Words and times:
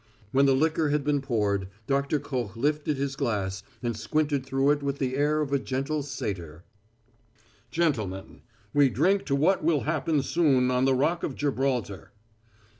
When 0.31 0.47
the 0.47 0.55
liquor 0.55 0.89
had 0.89 1.03
been 1.03 1.21
poured, 1.21 1.67
Doctor 1.85 2.19
Koch 2.19 2.55
lifted 2.55 2.97
his 2.97 3.15
glass 3.15 3.61
and 3.83 3.95
squinted 3.95 4.43
through 4.43 4.71
it 4.71 4.81
with 4.81 4.97
the 4.97 5.15
air 5.15 5.41
of 5.41 5.53
a 5.53 5.59
gentle 5.59 6.01
satyr. 6.01 6.63
"Gentlemen, 7.69 8.41
we 8.73 8.89
drink 8.89 9.25
to 9.27 9.35
what 9.35 9.63
will 9.63 9.81
happen 9.81 10.23
soon 10.23 10.71
on 10.71 10.85
the 10.85 10.95
Rock 10.95 11.21
of 11.21 11.35
Gibraltar!" 11.35 12.13